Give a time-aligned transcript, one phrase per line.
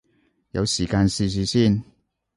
[0.53, 1.83] 有時間試試先